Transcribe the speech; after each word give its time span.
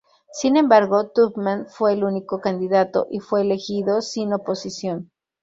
Sin 0.31 0.57
embargo, 0.57 1.11
Tubman 1.11 1.67
fue 1.67 1.93
el 1.93 2.03
único 2.03 2.41
candidato 2.41 3.05
y 3.11 3.19
fue 3.19 3.41
reelegido 3.41 4.01
sin 4.01 4.33
oposición. 4.33 5.11